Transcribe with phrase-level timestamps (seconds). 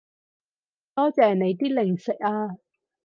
[0.95, 2.57] 多謝你啲零食啊